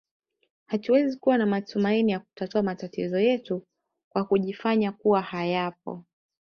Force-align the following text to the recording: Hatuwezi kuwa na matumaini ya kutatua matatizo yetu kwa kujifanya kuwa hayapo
Hatuwezi 0.67 1.17
kuwa 1.17 1.37
na 1.37 1.45
matumaini 1.45 2.11
ya 2.11 2.19
kutatua 2.19 2.61
matatizo 2.63 3.19
yetu 3.19 3.63
kwa 4.13 4.23
kujifanya 4.25 4.91
kuwa 4.91 5.21
hayapo 5.21 6.03